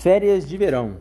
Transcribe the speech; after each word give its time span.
Férias 0.00 0.48
de 0.48 0.56
verão. 0.56 0.96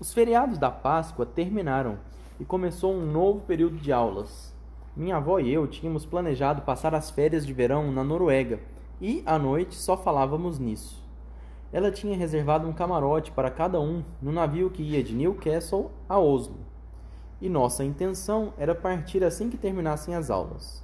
Os 0.00 0.10
feriados 0.10 0.56
da 0.56 0.70
Páscoa 0.70 1.26
terminaram 1.26 1.98
e 2.40 2.46
começou 2.46 2.94
um 2.94 3.04
novo 3.04 3.40
período 3.40 3.76
de 3.76 3.92
aulas. 3.92 4.54
Minha 4.96 5.18
avó 5.18 5.38
e 5.38 5.52
eu 5.52 5.66
tínhamos 5.66 6.06
planejado 6.06 6.62
passar 6.62 6.94
as 6.94 7.10
férias 7.10 7.46
de 7.46 7.52
verão 7.52 7.92
na 7.92 8.02
Noruega 8.02 8.58
e, 8.98 9.22
à 9.26 9.38
noite, 9.38 9.74
só 9.74 9.98
falávamos 9.98 10.58
nisso. 10.58 11.06
Ela 11.70 11.90
tinha 11.90 12.16
reservado 12.16 12.66
um 12.66 12.72
camarote 12.72 13.30
para 13.32 13.50
cada 13.50 13.78
um 13.78 14.02
no 14.22 14.32
navio 14.32 14.70
que 14.70 14.82
ia 14.82 15.04
de 15.04 15.14
Newcastle 15.14 15.90
a 16.08 16.18
Oslo. 16.18 16.56
E 17.38 17.50
nossa 17.50 17.84
intenção 17.84 18.54
era 18.56 18.74
partir 18.74 19.22
assim 19.22 19.50
que 19.50 19.58
terminassem 19.58 20.14
as 20.14 20.30
aulas. 20.30 20.82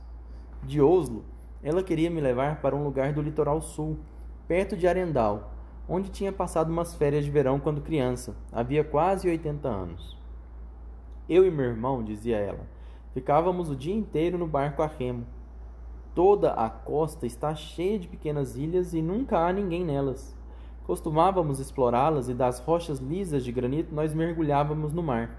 De 0.62 0.82
Oslo, 0.82 1.24
ela 1.62 1.82
queria 1.82 2.10
me 2.10 2.20
levar 2.20 2.60
para 2.60 2.76
um 2.76 2.84
lugar 2.84 3.14
do 3.14 3.22
litoral 3.22 3.62
sul, 3.62 3.96
perto 4.46 4.76
de 4.76 4.86
Arendal, 4.86 5.55
onde 5.88 6.10
tinha 6.10 6.32
passado 6.32 6.70
umas 6.70 6.94
férias 6.94 7.24
de 7.24 7.30
verão 7.30 7.60
quando 7.60 7.80
criança, 7.80 8.34
havia 8.52 8.82
quase 8.82 9.28
80 9.28 9.68
anos. 9.68 10.16
Eu 11.28 11.44
e 11.46 11.50
meu 11.50 11.66
irmão, 11.66 12.02
dizia 12.02 12.36
ela, 12.36 12.66
ficávamos 13.12 13.70
o 13.70 13.76
dia 13.76 13.94
inteiro 13.94 14.38
no 14.38 14.46
barco 14.46 14.82
a 14.82 14.86
remo. 14.86 15.26
Toda 16.14 16.52
a 16.52 16.70
costa 16.70 17.26
está 17.26 17.54
cheia 17.54 17.98
de 17.98 18.08
pequenas 18.08 18.56
ilhas 18.56 18.94
e 18.94 19.02
nunca 19.02 19.38
há 19.38 19.52
ninguém 19.52 19.84
nelas. 19.84 20.36
Costumávamos 20.84 21.58
explorá-las 21.58 22.28
e 22.28 22.34
das 22.34 22.60
rochas 22.60 23.00
lisas 23.00 23.44
de 23.44 23.52
granito 23.52 23.94
nós 23.94 24.14
mergulhávamos 24.14 24.92
no 24.92 25.02
mar. 25.02 25.36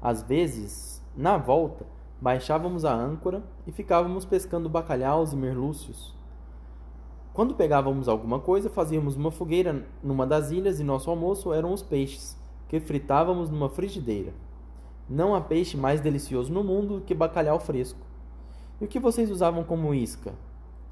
Às 0.00 0.22
vezes, 0.22 1.04
na 1.16 1.36
volta, 1.36 1.84
baixávamos 2.20 2.84
a 2.84 2.94
âncora 2.94 3.42
e 3.66 3.72
ficávamos 3.72 4.24
pescando 4.24 4.68
bacalhaus 4.68 5.32
e 5.32 5.36
merlúcios. 5.36 6.16
Quando 7.34 7.56
pegávamos 7.56 8.08
alguma 8.08 8.38
coisa, 8.38 8.70
fazíamos 8.70 9.16
uma 9.16 9.32
fogueira 9.32 9.84
numa 10.04 10.24
das 10.24 10.52
ilhas 10.52 10.78
e 10.78 10.84
nosso 10.84 11.10
almoço 11.10 11.52
eram 11.52 11.72
os 11.72 11.82
peixes, 11.82 12.38
que 12.68 12.78
fritávamos 12.78 13.50
numa 13.50 13.68
frigideira. 13.68 14.32
Não 15.10 15.34
há 15.34 15.40
peixe 15.40 15.76
mais 15.76 16.00
delicioso 16.00 16.52
no 16.52 16.62
mundo 16.62 17.00
do 17.00 17.04
que 17.04 17.12
bacalhau 17.12 17.58
fresco. 17.58 17.98
E 18.80 18.84
o 18.84 18.88
que 18.88 19.00
vocês 19.00 19.32
usavam 19.32 19.64
como 19.64 19.92
isca? 19.92 20.32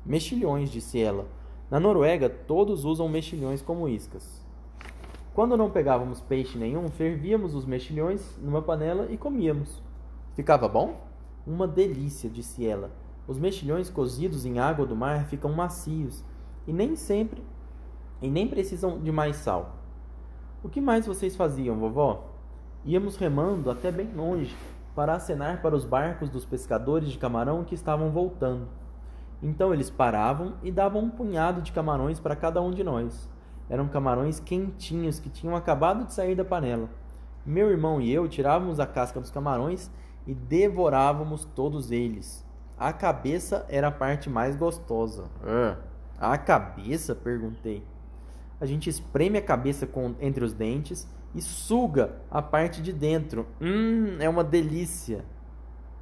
Mexilhões, 0.04 0.68
disse 0.68 1.00
ela. 1.00 1.28
Na 1.70 1.78
Noruega, 1.78 2.28
todos 2.28 2.84
usam 2.84 3.08
mexilhões 3.08 3.62
como 3.62 3.88
iscas. 3.88 4.44
Quando 5.32 5.56
não 5.56 5.70
pegávamos 5.70 6.20
peixe 6.20 6.58
nenhum, 6.58 6.88
fervíamos 6.88 7.54
os 7.54 7.64
mexilhões 7.64 8.36
numa 8.42 8.60
panela 8.60 9.06
e 9.12 9.16
comíamos. 9.16 9.80
Ficava 10.34 10.66
bom? 10.66 11.06
Uma 11.46 11.68
delícia, 11.68 12.28
disse 12.28 12.66
ela. 12.66 12.90
Os 13.28 13.38
mexilhões 13.38 13.88
cozidos 13.88 14.44
em 14.44 14.58
água 14.58 14.84
do 14.84 14.96
mar 14.96 15.26
ficam 15.26 15.52
macios 15.52 16.24
e 16.66 16.72
nem 16.72 16.96
sempre 16.96 17.42
e 18.20 18.30
nem 18.30 18.46
precisam 18.46 19.00
de 19.00 19.10
mais 19.10 19.36
sal. 19.36 19.76
O 20.62 20.68
que 20.68 20.80
mais 20.80 21.06
vocês 21.06 21.34
faziam, 21.34 21.78
vovó? 21.78 22.30
Íamos 22.84 23.16
remando 23.16 23.70
até 23.70 23.90
bem 23.90 24.12
longe 24.14 24.56
para 24.94 25.14
acenar 25.14 25.60
para 25.60 25.74
os 25.74 25.84
barcos 25.84 26.30
dos 26.30 26.44
pescadores 26.44 27.10
de 27.10 27.18
camarão 27.18 27.64
que 27.64 27.74
estavam 27.74 28.10
voltando. 28.10 28.68
Então 29.42 29.74
eles 29.74 29.90
paravam 29.90 30.54
e 30.62 30.70
davam 30.70 31.02
um 31.02 31.10
punhado 31.10 31.62
de 31.62 31.72
camarões 31.72 32.20
para 32.20 32.36
cada 32.36 32.62
um 32.62 32.70
de 32.70 32.84
nós. 32.84 33.28
Eram 33.68 33.88
camarões 33.88 34.38
quentinhos 34.38 35.18
que 35.18 35.28
tinham 35.28 35.56
acabado 35.56 36.04
de 36.04 36.12
sair 36.12 36.36
da 36.36 36.44
panela. 36.44 36.88
Meu 37.44 37.70
irmão 37.70 38.00
e 38.00 38.12
eu 38.12 38.28
tirávamos 38.28 38.78
a 38.78 38.86
casca 38.86 39.20
dos 39.20 39.30
camarões 39.30 39.90
e 40.26 40.34
devorávamos 40.34 41.44
todos 41.44 41.90
eles. 41.90 42.46
A 42.78 42.92
cabeça 42.92 43.66
era 43.68 43.88
a 43.88 43.92
parte 43.92 44.30
mais 44.30 44.54
gostosa. 44.54 45.24
Uh. 45.42 45.91
A 46.22 46.38
cabeça? 46.38 47.16
perguntei. 47.16 47.82
A 48.60 48.64
gente 48.64 48.88
espreme 48.88 49.38
a 49.38 49.42
cabeça 49.42 49.88
com, 49.88 50.14
entre 50.20 50.44
os 50.44 50.52
dentes 50.52 51.08
e 51.34 51.42
suga 51.42 52.14
a 52.30 52.40
parte 52.40 52.80
de 52.80 52.92
dentro. 52.92 53.44
Hum, 53.60 54.18
é 54.20 54.28
uma 54.28 54.44
delícia. 54.44 55.24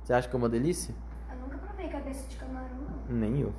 Você 0.02 0.12
acha 0.12 0.28
que 0.28 0.36
é 0.36 0.38
uma 0.38 0.50
delícia? 0.50 0.94
Eu 1.30 1.38
nunca 1.38 1.56
provei 1.56 1.88
cabeça 1.88 2.28
de 2.28 2.36
camarão, 2.36 2.76
não. 3.08 3.16
Nem 3.16 3.40
eu. 3.40 3.54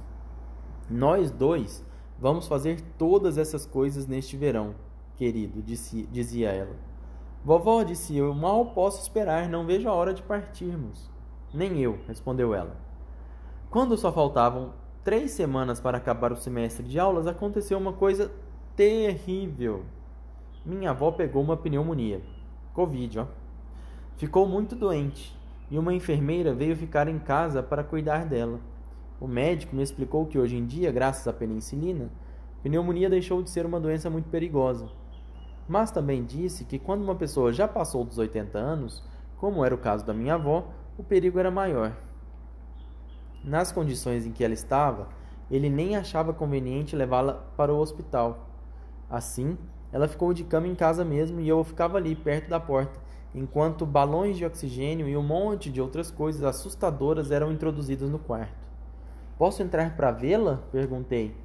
Nós 0.87 1.31
dois 1.31 1.83
vamos 2.19 2.45
fazer 2.45 2.79
todas 2.95 3.39
essas 3.39 3.65
coisas 3.65 4.05
neste 4.05 4.37
verão, 4.37 4.75
querido, 5.15 5.63
disse, 5.63 6.07
dizia 6.11 6.49
ela. 6.49 6.75
Vovó, 7.43 7.81
disse 7.81 8.15
eu, 8.15 8.35
mal 8.35 8.67
posso 8.67 9.01
esperar, 9.01 9.49
não 9.49 9.65
vejo 9.65 9.89
a 9.89 9.93
hora 9.93 10.13
de 10.13 10.21
partirmos. 10.21 11.09
Nem 11.51 11.79
eu, 11.79 11.97
respondeu 12.07 12.53
ela. 12.53 12.77
Quando 13.71 13.97
só 13.97 14.13
faltavam 14.13 14.73
três 15.03 15.31
semanas 15.31 15.79
para 15.79 15.97
acabar 15.97 16.31
o 16.31 16.37
semestre 16.37 16.83
de 16.83 16.99
aulas, 16.99 17.27
aconteceu 17.27 17.77
uma 17.77 17.93
coisa 17.93 18.31
terrível. 18.75 19.83
Minha 20.65 20.91
avó 20.91 21.11
pegou 21.11 21.41
uma 21.41 21.57
pneumonia. 21.57 22.21
Covid, 22.73 23.19
ó. 23.19 23.25
Ficou 24.17 24.47
muito 24.47 24.75
doente 24.75 25.35
e 25.69 25.77
uma 25.79 25.93
enfermeira 25.93 26.53
veio 26.53 26.75
ficar 26.75 27.07
em 27.07 27.17
casa 27.17 27.63
para 27.63 27.83
cuidar 27.83 28.25
dela. 28.25 28.59
O 29.19 29.27
médico 29.27 29.75
me 29.75 29.83
explicou 29.83 30.25
que 30.25 30.37
hoje 30.37 30.57
em 30.57 30.65
dia, 30.65 30.91
graças 30.91 31.27
à 31.27 31.33
penicilina, 31.33 32.09
pneumonia 32.61 33.09
deixou 33.09 33.41
de 33.41 33.49
ser 33.49 33.65
uma 33.65 33.79
doença 33.79 34.09
muito 34.09 34.29
perigosa. 34.29 34.87
Mas 35.67 35.91
também 35.91 36.23
disse 36.23 36.65
que 36.65 36.77
quando 36.77 37.03
uma 37.03 37.15
pessoa 37.15 37.53
já 37.53 37.67
passou 37.67 38.03
dos 38.03 38.17
80 38.17 38.57
anos, 38.57 39.03
como 39.37 39.65
era 39.65 39.73
o 39.73 39.77
caso 39.77 40.05
da 40.05 40.13
minha 40.13 40.35
avó, 40.35 40.67
o 40.97 41.03
perigo 41.03 41.39
era 41.39 41.49
maior. 41.49 41.95
Nas 43.43 43.71
condições 43.71 44.25
em 44.25 44.31
que 44.31 44.43
ela 44.43 44.53
estava, 44.53 45.07
ele 45.49 45.69
nem 45.69 45.95
achava 45.95 46.31
conveniente 46.31 46.95
levá-la 46.95 47.33
para 47.57 47.73
o 47.73 47.79
hospital. 47.79 48.47
Assim, 49.09 49.57
ela 49.91 50.07
ficou 50.07 50.33
de 50.33 50.43
cama 50.43 50.67
em 50.67 50.75
casa 50.75 51.03
mesmo 51.03 51.41
e 51.41 51.49
eu 51.49 51.63
ficava 51.63 51.97
ali 51.97 52.15
perto 52.15 52.49
da 52.49 52.59
porta, 52.59 52.99
enquanto 53.33 53.85
balões 53.85 54.37
de 54.37 54.45
oxigênio 54.45 55.07
e 55.07 55.17
um 55.17 55.23
monte 55.23 55.71
de 55.71 55.81
outras 55.81 56.11
coisas 56.11 56.43
assustadoras 56.43 57.31
eram 57.31 57.51
introduzidas 57.51 58.09
no 58.09 58.19
quarto. 58.19 58.61
Posso 59.37 59.63
entrar 59.63 59.95
para 59.95 60.11
vê-la? 60.11 60.61
perguntei. 60.71 61.35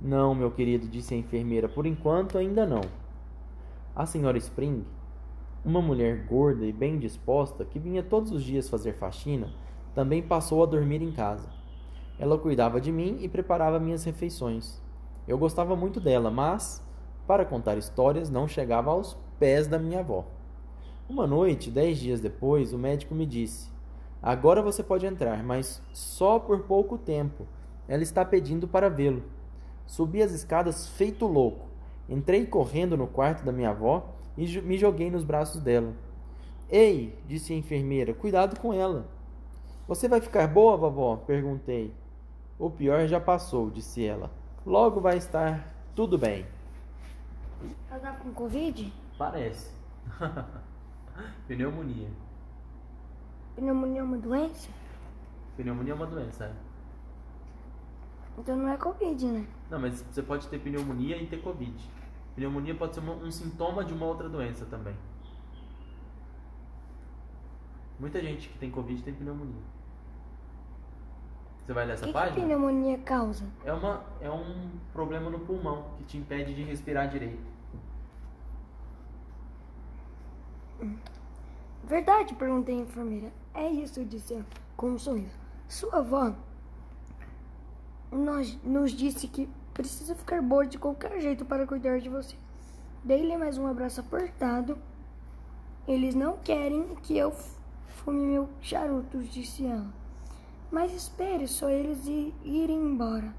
Não, 0.00 0.34
meu 0.34 0.50
querido, 0.50 0.88
disse 0.88 1.12
a 1.12 1.16
enfermeira, 1.18 1.68
por 1.68 1.84
enquanto 1.84 2.38
ainda 2.38 2.64
não. 2.64 2.80
A 3.94 4.06
senhora 4.06 4.38
Spring, 4.38 4.84
uma 5.64 5.82
mulher 5.82 6.24
gorda 6.24 6.64
e 6.64 6.72
bem 6.72 6.98
disposta 6.98 7.64
que 7.64 7.78
vinha 7.78 8.02
todos 8.02 8.32
os 8.32 8.42
dias 8.42 8.68
fazer 8.68 8.94
faxina, 8.94 9.52
também 9.94 10.22
passou 10.22 10.62
a 10.62 10.66
dormir 10.66 11.02
em 11.02 11.12
casa. 11.12 11.48
Ela 12.18 12.38
cuidava 12.38 12.80
de 12.80 12.90
mim 12.90 13.18
e 13.20 13.28
preparava 13.28 13.78
minhas 13.78 14.04
refeições. 14.04 14.80
Eu 15.26 15.38
gostava 15.38 15.76
muito 15.76 16.00
dela, 16.00 16.30
mas, 16.30 16.82
para 17.26 17.44
contar 17.44 17.76
histórias, 17.76 18.30
não 18.30 18.48
chegava 18.48 18.90
aos 18.90 19.16
pés 19.38 19.66
da 19.66 19.78
minha 19.78 20.00
avó. 20.00 20.24
Uma 21.08 21.26
noite, 21.26 21.70
dez 21.70 21.98
dias 21.98 22.20
depois, 22.20 22.72
o 22.72 22.78
médico 22.78 23.14
me 23.14 23.24
disse: 23.24 23.70
Agora 24.22 24.60
você 24.60 24.82
pode 24.82 25.06
entrar, 25.06 25.42
mas 25.44 25.80
só 25.92 26.38
por 26.38 26.60
pouco 26.64 26.98
tempo. 26.98 27.46
Ela 27.86 28.02
está 28.02 28.24
pedindo 28.24 28.66
para 28.66 28.90
vê-lo. 28.90 29.22
Subi 29.86 30.22
as 30.22 30.32
escadas 30.32 30.88
feito 30.88 31.26
louco. 31.26 31.66
Entrei 32.08 32.44
correndo 32.46 32.96
no 32.96 33.06
quarto 33.06 33.44
da 33.44 33.52
minha 33.52 33.70
avó 33.70 34.14
e 34.36 34.60
me 34.60 34.76
joguei 34.76 35.10
nos 35.10 35.24
braços 35.24 35.60
dela. 35.60 35.94
Ei, 36.70 37.18
disse 37.26 37.52
a 37.52 37.56
enfermeira, 37.56 38.12
cuidado 38.12 38.58
com 38.60 38.74
ela. 38.74 39.06
Você 39.88 40.06
vai 40.06 40.20
ficar 40.20 40.46
boa, 40.46 40.76
vovó? 40.76 41.16
perguntei. 41.16 41.94
O 42.58 42.68
pior 42.68 43.06
já 43.06 43.18
passou, 43.18 43.70
disse 43.70 44.04
ela. 44.04 44.30
Logo 44.66 45.00
vai 45.00 45.16
estar 45.16 45.66
tudo 45.96 46.18
bem. 46.18 46.46
Ela 47.90 47.98
tá 47.98 48.12
com 48.12 48.30
Covid? 48.34 48.92
Parece. 49.16 49.72
Pneumonia. 51.48 52.10
Pneumonia 53.56 54.00
é 54.00 54.04
uma 54.04 54.18
doença? 54.18 54.68
Pneumonia 55.56 55.92
é 55.94 55.96
uma 55.96 56.06
doença, 56.06 56.44
é. 56.44 56.52
Então 58.36 58.56
não 58.56 58.68
é 58.68 58.76
Covid, 58.76 59.24
né? 59.26 59.46
Não, 59.70 59.80
mas 59.80 60.02
você 60.02 60.22
pode 60.22 60.46
ter 60.48 60.58
pneumonia 60.60 61.16
e 61.16 61.26
ter 61.26 61.40
Covid. 61.40 61.90
Pneumonia 62.36 62.74
pode 62.74 62.94
ser 62.94 63.00
uma, 63.00 63.14
um 63.14 63.30
sintoma 63.30 63.82
de 63.82 63.94
uma 63.94 64.04
outra 64.04 64.28
doença 64.28 64.66
também. 64.66 64.94
Muita 67.98 68.20
gente 68.20 68.50
que 68.50 68.58
tem 68.58 68.70
Covid 68.70 69.02
tem 69.02 69.14
pneumonia. 69.14 69.77
Você 71.68 71.74
vai 71.74 71.84
nessa 71.84 72.06
que 72.06 72.12
página? 72.14 72.34
que 72.34 72.40
pneumonia 72.40 72.96
causa? 72.96 73.44
É, 73.62 73.70
uma, 73.70 74.02
é 74.22 74.30
um 74.30 74.70
problema 74.90 75.28
no 75.28 75.40
pulmão 75.40 75.84
que 75.98 76.04
te 76.04 76.16
impede 76.16 76.54
de 76.54 76.62
respirar 76.62 77.10
direito. 77.10 77.42
Verdade, 81.84 82.34
perguntei 82.36 82.74
a 82.74 82.78
enfermeira. 82.80 83.30
É 83.52 83.68
isso, 83.68 84.02
disse 84.02 84.32
ela, 84.32 84.46
com 84.78 84.92
um 84.92 84.98
sorriso. 84.98 85.36
Sua 85.68 85.98
avó 85.98 86.34
nos, 88.10 88.56
nos 88.64 88.92
disse 88.92 89.28
que 89.28 89.46
precisa 89.74 90.14
ficar 90.14 90.40
boa 90.40 90.64
de 90.64 90.78
qualquer 90.78 91.20
jeito 91.20 91.44
para 91.44 91.66
cuidar 91.66 92.00
de 92.00 92.08
você. 92.08 92.34
Dei-lhe 93.04 93.36
mais 93.36 93.58
um 93.58 93.66
abraço 93.66 94.00
apertado. 94.00 94.78
Eles 95.86 96.14
não 96.14 96.38
querem 96.38 96.94
que 97.02 97.18
eu 97.18 97.30
fume 97.88 98.20
meu 98.20 98.48
charutos, 98.62 99.28
disse 99.28 99.66
ela. 99.66 99.97
Mas 100.70 100.92
espere 100.92 101.48
só 101.48 101.68
eles 101.68 102.06
irem 102.06 102.76
embora. 102.76 103.34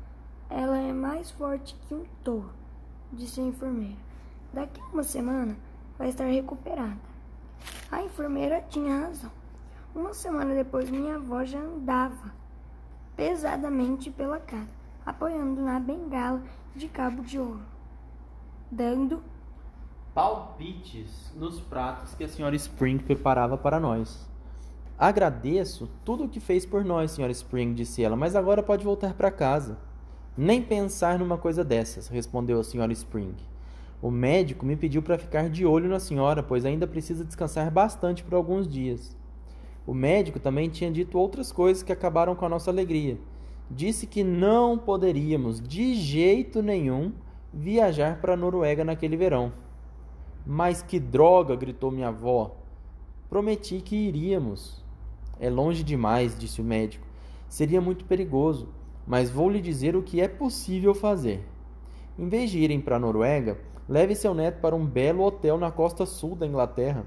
Ela 0.50 0.78
é 0.80 0.92
mais 0.92 1.30
forte 1.30 1.76
que 1.88 1.94
um 1.94 2.04
touro, 2.24 2.52
disse 3.14 3.40
a 3.40 3.44
enfermeira. 3.44 3.98
Daqui 4.52 4.81
a 4.81 4.86
uma 4.86 5.04
semana 5.04 5.56
vai 5.98 6.10
estar 6.10 6.26
recuperada. 6.26 6.98
A 7.92 8.02
enfermeira 8.02 8.66
tinha 8.70 9.02
razão. 9.02 9.31
Uma 9.94 10.14
semana 10.14 10.56
depois, 10.56 10.90
minha 10.90 11.16
avó 11.16 11.44
já 11.44 11.60
andava 11.60 12.34
pesadamente 13.16 14.10
pela 14.10 14.40
casa, 14.40 14.74
apoiando 15.06 15.62
na 15.62 15.78
bengala 15.78 16.42
de 16.74 16.88
cabo 16.88 17.22
de 17.22 17.38
ouro, 17.38 17.66
dando 18.72 19.22
palpites 20.14 21.34
nos 21.36 21.60
pratos 21.60 22.16
que 22.16 22.24
a 22.24 22.30
senhora 22.30 22.56
Spring 22.56 22.98
preparava 22.98 23.58
para 23.58 23.78
nós. 23.78 24.26
Agradeço 25.00 25.90
tudo 26.04 26.25
o 26.25 26.28
que 26.28 26.42
fez 26.42 26.66
por 26.66 26.84
nós, 26.84 27.12
senhora 27.12 27.31
Spring, 27.31 27.74
disse 27.74 28.04
ela, 28.04 28.18
mas 28.18 28.36
agora 28.36 28.62
pode 28.62 28.84
voltar 28.84 29.13
para 29.13 29.31
casa. 29.31 29.78
Nem 30.38 30.62
pensar 30.62 31.18
numa 31.18 31.38
coisa 31.38 31.63
dessas, 31.63 32.10
respondeu 32.10 32.60
a 32.60 32.66
senhora 32.66 32.92
Spring. 32.92 33.34
O 34.01 34.12
médico 34.12 34.66
me 34.66 34.75
pediu 34.75 35.01
para 35.01 35.18
ficar 35.18 35.50
de 35.50 35.66
olho 35.66 35.88
na 35.88 36.01
senhora, 36.01 36.44
pois 36.44 36.66
ainda 36.66 36.86
precisa 36.86 37.24
descansar 37.24 37.72
bastante 37.72 38.25
por 38.25 38.34
alguns 38.34 38.68
dias. 38.68 39.16
O 39.88 39.94
médico 39.94 40.38
também 40.38 40.68
tinha 40.69 40.92
dito 40.92 41.18
outras 41.18 41.50
coisas 41.50 41.81
que 41.81 41.94
acabaram 41.94 42.36
com 42.36 42.45
a 42.45 42.50
nossa 42.50 42.69
alegria. 42.69 43.18
Disse 43.72 44.06
que 44.06 44.22
não 44.22 44.78
poderíamos, 44.78 45.62
de 45.62 45.94
jeito 45.95 46.62
nenhum, 46.62 47.13
viajar 47.54 48.19
para 48.19 48.34
a 48.34 48.38
Noruega 48.38 48.84
naquele 48.84 49.16
verão. 49.16 49.54
Mas 50.45 50.81
que 50.81 51.00
droga! 51.00 51.56
gritou 51.56 51.90
minha 51.90 52.10
avó. 52.10 52.57
Prometi 53.30 53.80
que 53.80 53.95
iríamos. 53.95 54.88
É 55.39 55.50
longe 55.50 55.83
demais, 55.83 56.38
disse 56.38 56.62
o 56.62 56.63
médico. 56.63 57.07
Seria 57.47 57.80
muito 57.80 58.06
perigoso, 58.06 58.69
mas 59.07 59.30
vou 59.30 59.50
lhe 59.50 59.62
dizer 59.62 59.95
o 59.95 60.03
que 60.03 60.21
é 60.21 60.27
possível 60.27 60.94
fazer. 60.94 61.44
Em 62.18 62.27
vez 62.27 62.51
de 62.51 62.59
irem 62.59 62.81
para 62.81 62.97
a 62.97 63.00
Noruega, 63.00 63.57
leve 63.88 64.13
seu 64.13 64.33
neto 64.33 64.59
para 64.59 64.75
um 64.75 64.86
belo 64.86 65.24
hotel 65.24 65.57
na 65.57 65.71
costa 65.71 66.06
sul 66.06 66.36
da 66.36 66.45
Inglaterra. 66.45 67.06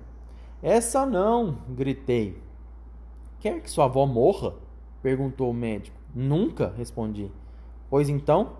Essa 0.62 1.04
não! 1.04 1.58
gritei. 1.68 2.40
Quer 3.38 3.60
que 3.60 3.70
sua 3.70 3.84
avó 3.84 4.06
morra? 4.06 4.54
perguntou 5.02 5.50
o 5.50 5.54
médico. 5.54 5.96
Nunca, 6.14 6.72
respondi. 6.76 7.30
Pois 7.90 8.08
então, 8.08 8.52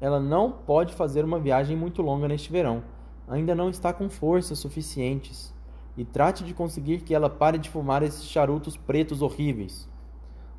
ela 0.00 0.18
não 0.18 0.50
pode 0.50 0.92
fazer 0.94 1.24
uma 1.24 1.38
viagem 1.38 1.76
muito 1.76 2.02
longa 2.02 2.26
neste 2.26 2.50
verão. 2.50 2.82
Ainda 3.28 3.54
não 3.54 3.70
está 3.70 3.92
com 3.92 4.08
forças 4.08 4.58
suficientes. 4.58 5.54
E 5.96 6.04
trate 6.04 6.44
de 6.44 6.52
conseguir 6.52 7.00
que 7.00 7.14
ela 7.14 7.30
pare 7.30 7.58
de 7.58 7.70
fumar 7.70 8.02
esses 8.02 8.24
charutos 8.24 8.76
pretos 8.76 9.22
horríveis. 9.22 9.88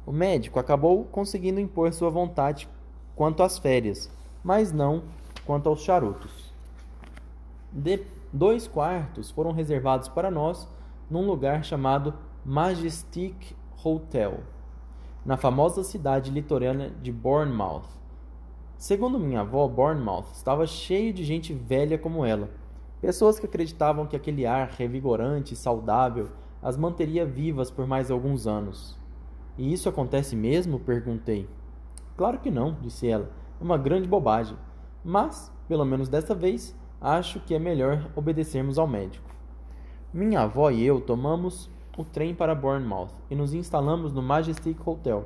O 0.06 0.12
médico 0.12 0.60
acabou 0.60 1.04
conseguindo 1.06 1.60
impor 1.60 1.94
sua 1.94 2.10
vontade 2.10 2.68
quanto 3.16 3.44
às 3.44 3.60
férias, 3.60 4.10
mas 4.44 4.72
não 4.72 5.04
quanto 5.46 5.70
aos 5.70 5.82
charutos. 5.82 6.54
De 7.72 8.02
dois 8.32 8.68
quartos 8.68 9.32
foram 9.32 9.52
reservados 9.52 10.08
para 10.08 10.32
nós 10.32 10.68
num 11.10 11.26
lugar 11.26 11.64
chamado 11.64 12.14
Majestic 12.46 13.56
Hotel, 13.84 14.40
na 15.26 15.38
famosa 15.38 15.84
cidade 15.84 16.32
litorânea 16.32 16.90
de 17.02 17.12
Bournemouth. 17.12 17.86
Segundo 18.78 19.20
minha 19.20 19.42
avó, 19.42 19.68
Bournemouth 19.68 20.32
estava 20.34 20.66
cheio 20.68 21.14
de 21.14 21.24
gente 21.24 21.54
velha 21.54 21.98
como 21.98 22.24
ela, 22.24 22.50
pessoas 23.02 23.40
que 23.40 23.46
acreditavam 23.46 24.06
que 24.06 24.16
aquele 24.16 24.46
ar 24.46 24.70
revigorante 24.70 25.54
e 25.54 25.58
saudável 25.58 26.30
as 26.62 26.76
manteria 26.76 27.26
vivas 27.26 27.70
por 27.70 27.86
mais 27.86 28.10
alguns 28.10 28.48
anos. 28.48 28.98
E 29.58 29.72
isso 29.72 29.90
acontece 29.90 30.36
mesmo? 30.36 30.80
perguntei. 30.80 31.48
Claro 32.16 32.40
que 32.40 32.52
não, 32.52 32.78
disse 32.82 33.08
ela. 33.08 33.30
É 33.60 33.64
uma 33.64 33.78
grande 33.78 34.08
bobagem. 34.08 34.58
Mas, 35.04 35.52
pelo 35.68 35.86
menos 35.86 36.10
desta 36.10 36.34
vez, 36.34 36.76
acho 37.00 37.40
que 37.42 37.54
é 37.54 37.60
melhor 37.60 38.10
obedecermos 38.16 38.78
ao 38.78 38.88
médico. 38.88 39.30
Minha 40.14 40.42
avó 40.42 40.72
e 40.72 40.84
eu 40.84 41.00
tomamos 41.00 41.70
o 41.98 42.04
trem 42.04 42.34
para 42.34 42.56
Bournemouth 42.56 43.10
e 43.30 43.36
nos 43.36 43.54
instalamos 43.54 44.14
no 44.14 44.22
Majestic 44.22 44.86
Hotel. 44.86 45.26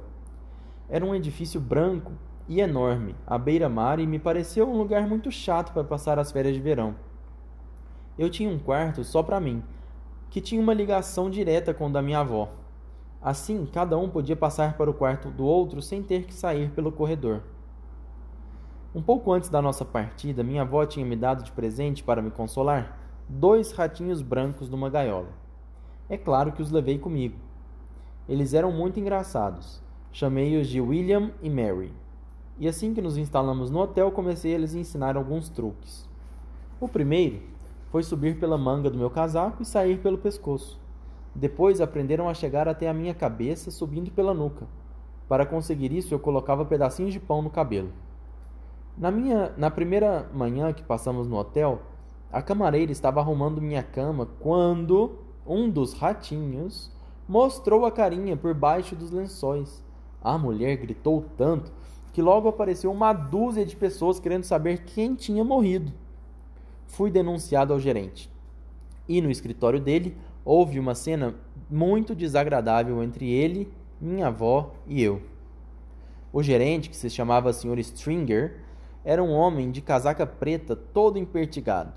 Era 0.89 1.05
um 1.05 1.15
edifício 1.15 1.59
branco 1.59 2.11
e 2.47 2.59
enorme, 2.59 3.15
à 3.25 3.37
beira-mar, 3.37 3.99
e 3.99 4.07
me 4.07 4.19
pareceu 4.19 4.69
um 4.69 4.77
lugar 4.77 5.07
muito 5.07 5.31
chato 5.31 5.71
para 5.71 5.83
passar 5.83 6.19
as 6.19 6.31
férias 6.31 6.53
de 6.53 6.61
verão. 6.61 6.95
Eu 8.17 8.29
tinha 8.29 8.49
um 8.49 8.59
quarto 8.59 9.03
só 9.03 9.23
para 9.23 9.39
mim, 9.39 9.63
que 10.29 10.41
tinha 10.41 10.61
uma 10.61 10.73
ligação 10.73 11.29
direta 11.29 11.73
com 11.73 11.87
o 11.87 11.91
da 11.91 12.01
minha 12.01 12.19
avó. 12.19 12.49
Assim, 13.21 13.67
cada 13.71 13.97
um 13.97 14.09
podia 14.09 14.35
passar 14.35 14.77
para 14.77 14.89
o 14.89 14.93
quarto 14.93 15.29
do 15.29 15.45
outro 15.45 15.81
sem 15.81 16.01
ter 16.01 16.25
que 16.25 16.33
sair 16.33 16.71
pelo 16.71 16.91
corredor. 16.91 17.41
Um 18.93 19.01
pouco 19.01 19.31
antes 19.31 19.49
da 19.49 19.61
nossa 19.61 19.85
partida, 19.85 20.43
minha 20.43 20.63
avó 20.63 20.85
tinha 20.85 21.05
me 21.05 21.15
dado 21.15 21.43
de 21.43 21.51
presente 21.51 22.03
para 22.03 22.21
me 22.21 22.31
consolar 22.31 22.99
dois 23.29 23.71
ratinhos 23.71 24.21
brancos 24.21 24.69
numa 24.69 24.89
gaiola. 24.89 25.29
É 26.09 26.17
claro 26.17 26.51
que 26.51 26.61
os 26.61 26.71
levei 26.71 26.99
comigo. 26.99 27.37
Eles 28.27 28.53
eram 28.53 28.71
muito 28.71 28.99
engraçados. 28.99 29.81
Chamei-os 30.11 30.67
de 30.67 30.81
William 30.81 31.31
e 31.41 31.49
Mary. 31.49 31.93
E 32.59 32.67
assim 32.67 32.93
que 32.93 33.01
nos 33.01 33.17
instalamos 33.17 33.71
no 33.71 33.79
hotel, 33.79 34.11
comecei 34.11 34.53
a 34.53 34.57
lhes 34.57 34.73
ensinar 34.73 35.15
alguns 35.15 35.47
truques. 35.47 36.07
O 36.79 36.87
primeiro 36.87 37.41
foi 37.91 38.03
subir 38.03 38.39
pela 38.39 38.57
manga 38.57 38.89
do 38.89 38.97
meu 38.97 39.09
casaco 39.09 39.61
e 39.61 39.65
sair 39.65 39.99
pelo 39.99 40.17
pescoço. 40.17 40.79
Depois 41.35 41.81
aprenderam 41.81 42.29
a 42.29 42.33
chegar 42.33 42.67
até 42.67 42.89
a 42.89 42.93
minha 42.93 43.13
cabeça, 43.13 43.69
subindo 43.69 44.09
pela 44.11 44.33
nuca. 44.33 44.65
Para 45.27 45.45
conseguir 45.45 45.91
isso, 45.91 46.13
eu 46.13 46.19
colocava 46.19 46.65
pedacinhos 46.65 47.13
de 47.13 47.19
pão 47.19 47.41
no 47.41 47.49
cabelo. 47.49 47.89
Na 48.97 49.11
minha, 49.11 49.53
na 49.57 49.69
primeira 49.69 50.29
manhã 50.33 50.73
que 50.73 50.83
passamos 50.83 51.27
no 51.27 51.37
hotel, 51.37 51.81
a 52.31 52.41
camareira 52.41 52.91
estava 52.91 53.19
arrumando 53.19 53.61
minha 53.61 53.83
cama 53.83 54.27
quando 54.39 55.19
um 55.45 55.69
dos 55.69 55.93
ratinhos 55.93 56.91
mostrou 57.27 57.85
a 57.85 57.91
carinha 57.91 58.37
por 58.37 58.53
baixo 58.53 58.95
dos 58.95 59.11
lençóis. 59.11 59.83
A 60.21 60.37
mulher 60.37 60.77
gritou 60.77 61.25
tanto 61.37 61.71
que 62.13 62.21
logo 62.21 62.47
apareceu 62.47 62.91
uma 62.91 63.13
dúzia 63.13 63.65
de 63.65 63.75
pessoas 63.75 64.19
querendo 64.19 64.43
saber 64.43 64.83
quem 64.83 65.15
tinha 65.15 65.43
morrido. 65.43 65.91
Fui 66.91 67.09
denunciado 67.09 67.71
ao 67.71 67.79
gerente. 67.79 68.29
E 69.07 69.21
no 69.21 69.31
escritório 69.31 69.79
dele 69.79 70.17
houve 70.43 70.77
uma 70.77 70.93
cena 70.93 71.35
muito 71.69 72.13
desagradável 72.13 73.01
entre 73.01 73.29
ele, 73.29 73.71
minha 73.99 74.27
avó 74.27 74.73
e 74.85 75.01
eu. 75.01 75.21
O 76.33 76.43
gerente, 76.43 76.89
que 76.89 76.95
se 76.95 77.09
chamava 77.09 77.53
Sr. 77.53 77.79
Stringer, 77.79 78.59
era 79.05 79.23
um 79.23 79.31
homem 79.31 79.71
de 79.71 79.81
casaca 79.81 80.27
preta 80.27 80.75
todo 80.75 81.17
empertigado. 81.17 81.93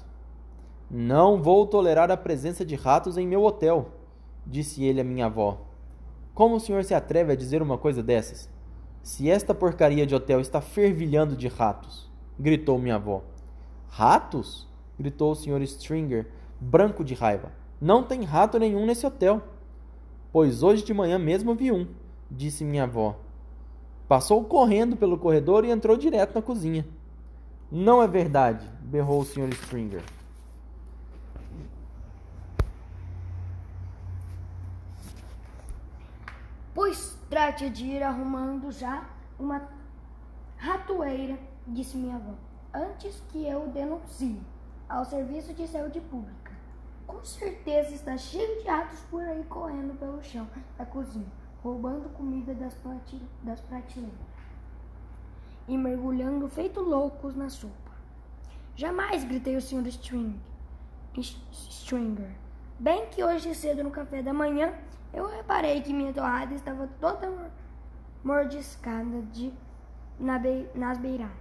Não 0.89 1.43
vou 1.43 1.67
tolerar 1.67 2.11
a 2.13 2.17
presença 2.17 2.65
de 2.65 2.77
ratos 2.77 3.17
em 3.17 3.27
meu 3.27 3.43
hotel, 3.43 3.91
disse 4.47 4.85
ele 4.85 5.01
à 5.01 5.05
minha 5.05 5.27
avó. 5.27 5.61
Como 6.33 6.55
o 6.55 6.61
senhor 6.61 6.85
se 6.85 6.95
atreve 6.95 7.33
a 7.33 7.37
dizer 7.37 7.61
uma 7.61 7.77
coisa 7.77 8.01
dessas? 8.01 8.49
Se 9.03 9.29
esta 9.29 9.53
porcaria 9.53 10.07
de 10.07 10.15
hotel 10.15 10.41
está 10.41 10.61
fervilhando 10.61 11.37
de 11.37 11.49
ratos, 11.49 12.09
gritou 12.39 12.79
minha 12.79 12.95
avó. 12.95 13.25
Ratos? 13.89 14.73
Gritou 14.99 15.33
o 15.33 15.37
senhor 15.37 15.61
Stringer, 15.63 16.27
branco 16.61 17.05
de 17.05 17.15
raiva. 17.15 17.53
Não 17.81 18.03
tem 18.03 18.25
rato 18.25 18.59
nenhum 18.59 18.87
nesse 18.87 19.07
hotel. 19.07 19.43
Pois 20.33 20.63
hoje 20.63 20.85
de 20.85 20.95
manhã 20.95 21.19
mesmo 21.19 21.55
vi 21.55 21.71
um, 21.71 21.87
disse 22.31 22.65
minha 22.65 22.85
avó. 22.85 23.17
Passou 24.09 24.45
correndo 24.45 24.97
pelo 24.97 25.19
corredor 25.19 25.65
e 25.65 25.71
entrou 25.71 25.97
direto 25.97 26.35
na 26.35 26.43
cozinha. 26.43 26.87
Não 27.71 28.03
é 28.03 28.07
verdade, 28.07 28.69
berrou 28.81 29.21
o 29.21 29.25
senhor 29.25 29.49
Stringer. 29.51 30.03
Pois 36.75 37.17
trate 37.31 37.71
de 37.71 37.85
ir 37.85 38.03
arrumando 38.03 38.71
já 38.71 39.09
uma 39.39 39.69
ratoeira, 40.57 41.39
disse 41.67 41.97
minha 41.97 42.17
avó, 42.17 42.35
antes 42.73 43.23
que 43.29 43.47
eu 43.47 43.69
denuncie 43.69 44.41
ao 44.95 45.05
Serviço 45.05 45.53
de 45.53 45.67
Saúde 45.67 46.01
Pública. 46.01 46.53
Com 47.05 47.25
certeza 47.25 47.93
está 47.93 48.17
cheio 48.17 48.63
de 48.63 48.69
ratos 48.69 49.01
por 49.11 49.23
aí 49.23 49.43
correndo 49.45 49.99
pelo 49.99 50.23
chão 50.23 50.47
da 50.79 50.87
cozinha, 50.87 51.27
roubando 51.65 52.09
comida 52.11 52.55
das, 52.55 52.77
das 53.43 53.61
prateleiras 53.61 54.15
e 55.67 55.77
mergulhando 55.77 56.49
feito 56.49 56.81
loucos 56.81 57.35
na 57.35 57.51
sopa. 57.51 57.75
Jamais 58.77 59.25
gritei 59.25 59.57
o 59.57 59.61
Sr. 59.61 59.89
String, 59.89 60.41
Stringer. 61.19 62.31
Bem 62.79 63.07
que 63.07 63.25
hoje 63.25 63.53
cedo 63.55 63.83
no 63.83 63.91
café 63.91 64.23
da 64.23 64.33
manhã 64.33 64.73
eu 65.13 65.27
reparei 65.27 65.81
que 65.83 65.93
minha 65.93 66.13
torrada 66.13 66.55
estava 66.55 66.89
toda 67.01 67.51
mordiscada 68.23 69.23
de, 69.33 69.53
na 70.21 70.39
be, 70.39 70.69
nas 70.75 70.99
beiradas. 70.99 71.35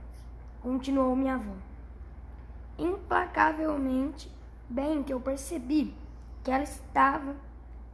Continuou 0.62 1.16
minha 1.16 1.36
avó. 1.36 1.54
Implacavelmente, 2.78 4.32
bem 4.70 5.04
que 5.04 5.14
eu 5.14 5.20
percebi 5.20 5.94
que 6.44 6.52
ela 6.52 6.64
estava 6.64 7.36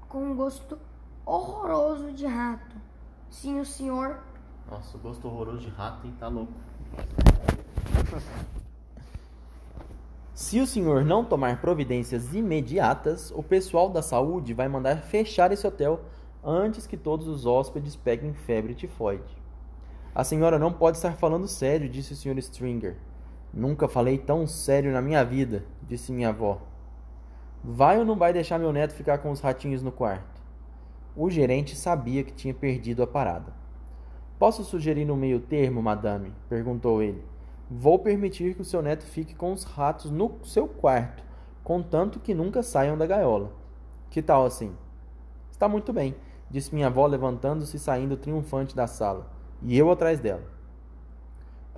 com 0.07 0.23
um 0.23 0.35
gosto 0.35 0.77
horroroso 1.25 2.11
de 2.11 2.25
rato. 2.25 2.75
Sim, 3.29 3.59
o 3.59 3.65
senhor. 3.65 4.19
Nossa, 4.69 4.97
gosto 4.97 5.27
horroroso 5.27 5.59
de 5.59 5.69
rato, 5.69 6.07
hein? 6.07 6.13
Tá 6.19 6.27
louco. 6.27 6.53
Se 10.33 10.59
o 10.61 10.65
senhor 10.65 11.03
não 11.03 11.25
tomar 11.25 11.59
providências 11.59 12.33
imediatas, 12.33 13.29
o 13.31 13.43
pessoal 13.43 13.89
da 13.89 14.01
saúde 14.01 14.53
vai 14.53 14.69
mandar 14.69 15.01
fechar 15.01 15.51
esse 15.51 15.67
hotel 15.67 15.99
antes 16.41 16.87
que 16.87 16.95
todos 16.95 17.27
os 17.27 17.45
hóspedes 17.45 17.95
peguem 17.95 18.33
febre 18.33 18.73
tifoide. 18.73 19.37
A 20.15 20.23
senhora 20.23 20.57
não 20.57 20.71
pode 20.71 20.97
estar 20.97 21.11
falando 21.11 21.47
sério, 21.47 21.89
disse 21.89 22.13
o 22.13 22.15
Sr. 22.15 22.39
Stringer. 22.39 22.95
Nunca 23.53 23.87
falei 23.87 24.17
tão 24.17 24.45
sério 24.45 24.91
na 24.91 25.01
minha 25.01 25.23
vida, 25.23 25.65
disse 25.87 26.11
minha 26.11 26.29
avó. 26.29 26.61
Vai 27.63 27.97
ou 27.97 28.05
não 28.05 28.15
vai 28.15 28.31
deixar 28.31 28.59
meu 28.59 28.71
neto 28.71 28.93
ficar 28.93 29.17
com 29.17 29.31
os 29.31 29.41
ratinhos 29.41 29.81
no 29.81 29.91
quarto? 29.91 30.41
O 31.15 31.29
gerente 31.29 31.75
sabia 31.75 32.23
que 32.23 32.31
tinha 32.31 32.53
perdido 32.53 33.03
a 33.03 33.07
parada. 33.07 33.51
Posso 34.37 34.63
sugerir 34.63 35.03
no 35.03 35.17
meio 35.17 35.39
termo, 35.39 35.81
madame? 35.81 36.31
perguntou 36.47 37.01
ele. 37.01 37.23
Vou 37.69 37.99
permitir 37.99 38.55
que 38.55 38.61
o 38.61 38.65
seu 38.65 38.81
neto 38.81 39.03
fique 39.03 39.35
com 39.35 39.51
os 39.51 39.63
ratos 39.63 40.09
no 40.09 40.39
seu 40.43 40.67
quarto, 40.67 41.23
contanto 41.63 42.19
que 42.19 42.33
nunca 42.33 42.63
saiam 42.63 42.97
da 42.97 43.05
gaiola. 43.05 43.51
Que 44.09 44.21
tal 44.21 44.45
assim? 44.45 44.73
Está 45.51 45.67
muito 45.67 45.91
bem, 45.91 46.15
disse 46.49 46.73
minha 46.73 46.87
avó, 46.87 47.05
levantando-se 47.05 47.77
e 47.77 47.79
saindo 47.79 48.15
triunfante 48.15 48.75
da 48.75 48.87
sala, 48.87 49.29
e 49.61 49.77
eu 49.77 49.91
atrás 49.91 50.19
dela. 50.19 50.58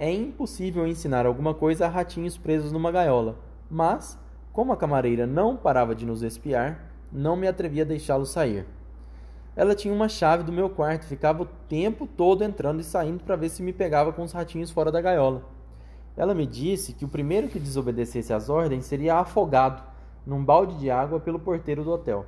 É 0.01 0.11
impossível 0.11 0.87
ensinar 0.87 1.27
alguma 1.27 1.53
coisa 1.53 1.85
a 1.85 1.87
ratinhos 1.87 2.35
presos 2.35 2.71
numa 2.71 2.91
gaiola, 2.91 3.37
mas, 3.69 4.17
como 4.51 4.73
a 4.73 4.75
camareira 4.75 5.27
não 5.27 5.55
parava 5.55 5.93
de 5.93 6.07
nos 6.07 6.23
espiar, 6.23 6.91
não 7.11 7.35
me 7.35 7.47
atrevi 7.47 7.81
a 7.81 7.83
deixá-lo 7.85 8.25
sair. 8.25 8.65
Ela 9.55 9.75
tinha 9.75 9.93
uma 9.93 10.09
chave 10.09 10.41
do 10.41 10.51
meu 10.51 10.71
quarto, 10.71 11.05
ficava 11.05 11.43
o 11.43 11.47
tempo 11.69 12.07
todo 12.07 12.43
entrando 12.43 12.79
e 12.79 12.83
saindo 12.83 13.23
para 13.23 13.35
ver 13.35 13.49
se 13.49 13.61
me 13.61 13.71
pegava 13.71 14.11
com 14.11 14.23
os 14.23 14.31
ratinhos 14.31 14.71
fora 14.71 14.91
da 14.91 14.99
gaiola. 14.99 15.43
Ela 16.17 16.33
me 16.33 16.47
disse 16.47 16.93
que 16.93 17.05
o 17.05 17.07
primeiro 17.07 17.47
que 17.47 17.59
desobedecesse 17.59 18.33
às 18.33 18.49
ordens 18.49 18.85
seria 18.85 19.17
afogado 19.17 19.83
num 20.25 20.43
balde 20.43 20.79
de 20.79 20.89
água 20.89 21.19
pelo 21.19 21.37
porteiro 21.37 21.83
do 21.83 21.91
hotel. 21.91 22.25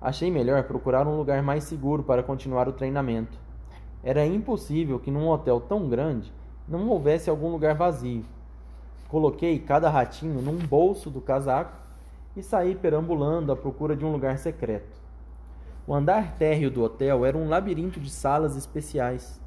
Achei 0.00 0.32
melhor 0.32 0.64
procurar 0.64 1.06
um 1.06 1.16
lugar 1.16 1.44
mais 1.44 1.62
seguro 1.62 2.02
para 2.02 2.24
continuar 2.24 2.68
o 2.68 2.72
treinamento. 2.72 3.38
Era 4.02 4.26
impossível 4.26 4.98
que 4.98 5.12
num 5.12 5.28
hotel 5.28 5.60
tão 5.60 5.88
grande 5.88 6.41
não 6.78 6.88
houvesse 6.88 7.28
algum 7.28 7.50
lugar 7.50 7.74
vazio. 7.74 8.24
Coloquei 9.08 9.58
cada 9.58 9.90
ratinho 9.90 10.40
num 10.40 10.56
bolso 10.56 11.10
do 11.10 11.20
casaco 11.20 11.76
e 12.34 12.42
saí 12.42 12.74
perambulando 12.74 13.52
à 13.52 13.56
procura 13.56 13.94
de 13.94 14.04
um 14.04 14.10
lugar 14.12 14.38
secreto. 14.38 15.00
O 15.86 15.94
andar 15.94 16.36
térreo 16.36 16.70
do 16.70 16.82
hotel 16.82 17.24
era 17.24 17.36
um 17.36 17.48
labirinto 17.48 18.00
de 18.00 18.08
salas 18.08 18.56
especiais, 18.56 19.40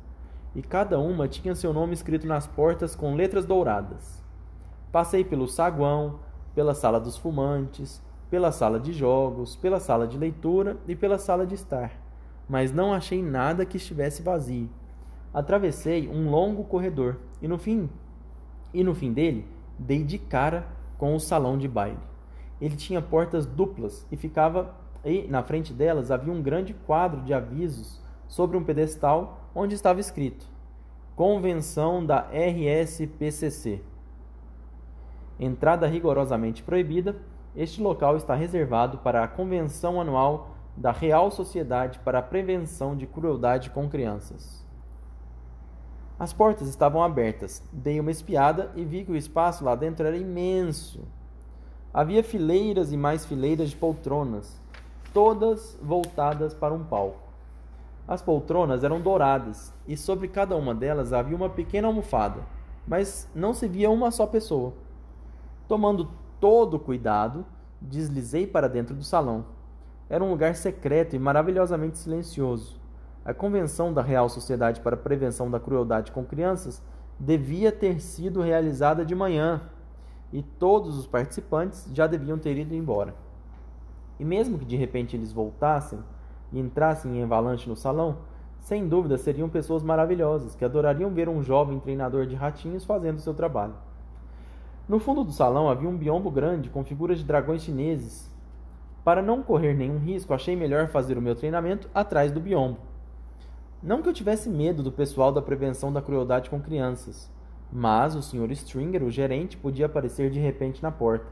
e 0.54 0.62
cada 0.62 1.00
uma 1.00 1.28
tinha 1.28 1.56
seu 1.56 1.74
nome 1.74 1.94
escrito 1.94 2.28
nas 2.28 2.46
portas 2.46 2.96
com 2.96 3.16
letras 3.16 3.46
douradas. 3.46 4.24
Passei 4.92 5.24
pelo 5.24 5.48
saguão, 5.48 6.20
pela 6.54 6.74
sala 6.74 7.00
dos 7.00 7.18
fumantes, 7.18 8.02
pela 8.30 8.52
sala 8.52 8.80
de 8.80 8.94
jogos, 8.94 9.56
pela 9.56 9.80
sala 9.80 10.08
de 10.08 10.18
leitura 10.18 10.78
e 10.88 10.96
pela 10.96 11.18
sala 11.18 11.46
de 11.46 11.56
estar, 11.56 11.92
mas 12.48 12.72
não 12.72 12.94
achei 12.94 13.22
nada 13.22 13.66
que 13.66 13.78
estivesse 13.78 14.22
vazio. 14.22 14.70
Atravessei 15.36 16.08
um 16.08 16.30
longo 16.30 16.64
corredor 16.64 17.18
e 17.42 17.48
no 17.50 17.58
fim, 17.58 17.90
e 18.74 18.86
no 18.86 18.96
fim 18.96 19.12
dele, 19.12 19.46
dei 19.78 20.02
de 20.02 20.18
cara 20.18 20.66
com 20.98 21.14
o 21.14 21.20
salão 21.20 21.58
de 21.58 21.68
baile. 21.68 22.00
Ele 22.62 22.78
tinha 22.78 23.02
portas 23.02 23.46
duplas 23.46 24.08
e 24.10 24.16
ficava 24.16 24.74
e 25.04 25.28
na 25.28 25.44
frente 25.44 25.74
delas 25.74 26.10
havia 26.10 26.32
um 26.32 26.42
grande 26.42 26.74
quadro 26.74 27.20
de 27.22 27.34
avisos 27.34 28.02
sobre 28.30 28.56
um 28.56 28.64
pedestal 28.64 29.52
onde 29.54 29.76
estava 29.76 30.00
escrito: 30.00 30.46
Convenção 31.18 32.06
da 32.06 32.30
RSPCC. 32.32 33.82
Entrada 35.38 35.86
rigorosamente 35.86 36.64
proibida, 36.64 37.18
este 37.54 37.82
local 37.82 38.16
está 38.16 38.34
reservado 38.36 39.00
para 39.00 39.22
a 39.22 39.28
convenção 39.28 40.00
anual 40.00 40.56
da 40.78 40.94
Real 40.94 41.30
Sociedade 41.30 42.00
para 42.00 42.20
a 42.20 42.24
Prevenção 42.24 42.96
de 42.96 43.06
Crueldade 43.06 43.70
com 43.70 43.90
Crianças. 43.90 44.65
As 46.18 46.32
portas 46.32 46.70
estavam 46.70 47.04
abertas. 47.04 47.62
Dei 47.74 48.00
uma 48.00 48.12
espiada 48.12 48.72
e 48.76 48.86
vi 48.86 49.04
que 49.04 49.12
o 49.12 49.18
espaço 49.18 49.66
lá 49.66 49.76
dentro 49.76 50.08
era 50.08 50.16
imenso. 50.16 51.04
Havia 51.94 52.24
fileiras 52.24 52.94
e 52.94 52.98
mais 52.98 53.26
fileiras 53.26 53.70
de 53.70 53.76
poltronas, 53.76 54.62
todas 55.14 55.78
voltadas 55.82 56.54
para 56.54 56.74
um 56.74 56.84
palco. 56.84 57.20
As 58.08 58.22
poltronas 58.22 58.84
eram 58.84 59.02
douradas 59.02 59.74
e 59.88 59.98
sobre 59.98 60.28
cada 60.28 60.56
uma 60.56 60.74
delas 60.74 61.12
havia 61.12 61.36
uma 61.36 61.50
pequena 61.50 61.88
almofada, 61.88 62.42
mas 62.88 63.30
não 63.36 63.54
se 63.54 63.68
via 63.68 63.90
uma 63.90 64.12
só 64.12 64.26
pessoa. 64.26 64.74
Tomando 65.68 66.10
todo 66.40 66.80
cuidado, 66.80 67.46
deslizei 67.82 68.48
para 68.48 68.70
dentro 68.70 68.96
do 68.96 69.04
salão. 69.04 69.46
Era 70.10 70.24
um 70.24 70.30
lugar 70.30 70.56
secreto 70.56 71.16
e 71.16 71.20
maravilhosamente 71.20 71.98
silencioso. 71.98 72.85
A 73.26 73.34
convenção 73.34 73.92
da 73.92 74.04
Real 74.04 74.30
Sociedade 74.30 74.82
para 74.82 74.94
a 74.94 75.00
Prevenção 75.00 75.50
da 75.50 75.60
Crueldade 75.60 76.12
com 76.12 76.24
Crianças 76.24 76.80
devia 77.20 77.72
ter 77.72 78.00
sido 78.00 78.40
realizada 78.40 79.04
de 79.04 79.16
manhã 79.16 79.64
e 80.32 80.44
todos 80.44 80.96
os 80.96 81.08
participantes 81.08 81.90
já 81.92 82.06
deviam 82.06 82.38
ter 82.38 82.56
ido 82.56 82.76
embora. 82.76 83.16
E 84.20 84.24
mesmo 84.24 84.60
que 84.60 84.66
de 84.66 84.76
repente 84.76 85.16
eles 85.16 85.34
voltassem 85.34 85.98
e 86.52 86.60
entrassem 86.60 87.18
em 87.18 87.24
avalanche 87.24 87.68
no 87.68 87.76
salão, 87.76 88.18
sem 88.60 88.88
dúvida 88.88 89.18
seriam 89.18 89.50
pessoas 89.50 89.82
maravilhosas 89.82 90.54
que 90.54 90.64
adorariam 90.64 91.10
ver 91.10 91.28
um 91.28 91.42
jovem 91.42 91.80
treinador 91.80 92.28
de 92.28 92.36
ratinhos 92.36 92.86
fazendo 92.86 93.20
seu 93.20 93.34
trabalho. 93.34 93.74
No 94.88 95.00
fundo 95.00 95.24
do 95.24 95.32
salão 95.32 95.68
havia 95.68 95.90
um 95.90 95.98
biombo 95.98 96.30
grande 96.30 96.70
com 96.70 96.84
figuras 96.84 97.18
de 97.18 97.24
dragões 97.24 97.64
chineses. 97.64 98.32
Para 99.04 99.24
não 99.24 99.42
correr 99.42 99.74
nenhum 99.74 99.98
risco, 99.98 100.32
achei 100.32 100.56
melhor 100.56 100.90
fazer 100.90 101.18
o 101.18 101.22
meu 101.24 101.34
treinamento 101.34 101.90
atrás 101.92 102.32
do 102.32 102.40
biombo. 102.40 102.78
Não 103.86 104.02
que 104.02 104.10
eu 104.10 104.14
tivesse 104.14 104.50
medo 104.50 104.82
do 104.82 104.92
pessoal 104.92 105.32
da 105.32 105.44
prevenção 105.44 105.94
da 105.94 106.02
crueldade 106.02 106.50
com 106.50 106.60
crianças, 106.60 107.32
mas 107.72 108.16
o 108.16 108.22
Sr. 108.24 108.52
Stringer, 108.52 109.04
o 109.04 109.12
gerente, 109.12 109.56
podia 109.56 109.86
aparecer 109.86 110.32
de 110.32 110.40
repente 110.40 110.82
na 110.82 110.92
porta. 110.92 111.28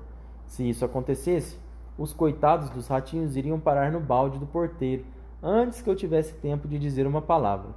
Se 0.45 0.69
isso 0.69 0.85
acontecesse, 0.85 1.57
os 1.97 2.13
coitados 2.13 2.69
dos 2.69 2.87
ratinhos 2.87 3.35
iriam 3.35 3.59
parar 3.59 3.91
no 3.91 3.99
balde 3.99 4.37
do 4.37 4.45
porteiro 4.45 5.03
antes 5.41 5.81
que 5.81 5.89
eu 5.89 5.95
tivesse 5.95 6.35
tempo 6.35 6.67
de 6.67 6.77
dizer 6.77 7.07
uma 7.07 7.23
palavra. 7.23 7.71